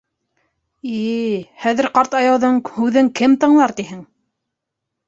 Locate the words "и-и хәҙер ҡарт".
0.93-2.17